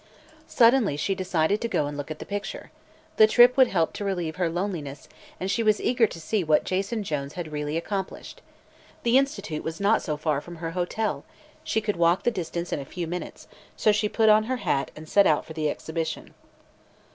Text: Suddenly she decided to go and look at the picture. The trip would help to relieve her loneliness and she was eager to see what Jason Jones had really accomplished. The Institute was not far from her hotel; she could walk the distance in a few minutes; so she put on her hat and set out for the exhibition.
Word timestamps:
Suddenly 0.47 0.97
she 0.97 1.13
decided 1.13 1.61
to 1.61 1.67
go 1.67 1.85
and 1.85 1.95
look 1.95 2.09
at 2.09 2.17
the 2.17 2.25
picture. 2.25 2.71
The 3.17 3.27
trip 3.27 3.55
would 3.55 3.67
help 3.67 3.93
to 3.93 4.03
relieve 4.03 4.37
her 4.37 4.49
loneliness 4.49 5.07
and 5.39 5.51
she 5.51 5.61
was 5.61 5.79
eager 5.79 6.07
to 6.07 6.19
see 6.19 6.43
what 6.43 6.63
Jason 6.63 7.03
Jones 7.03 7.33
had 7.33 7.51
really 7.51 7.77
accomplished. 7.77 8.41
The 9.03 9.19
Institute 9.19 9.63
was 9.63 9.79
not 9.79 10.01
far 10.01 10.41
from 10.41 10.55
her 10.55 10.71
hotel; 10.71 11.23
she 11.63 11.81
could 11.81 11.97
walk 11.97 12.23
the 12.23 12.31
distance 12.31 12.73
in 12.73 12.79
a 12.79 12.83
few 12.83 13.05
minutes; 13.05 13.47
so 13.77 13.91
she 13.91 14.09
put 14.09 14.27
on 14.27 14.45
her 14.45 14.57
hat 14.57 14.89
and 14.95 15.07
set 15.07 15.27
out 15.27 15.45
for 15.45 15.53
the 15.53 15.69
exhibition. 15.69 16.33